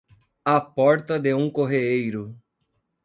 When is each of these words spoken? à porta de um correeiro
à 0.45 0.59
porta 0.59 1.19
de 1.19 1.31
um 1.31 1.47
correeiro 1.51 2.35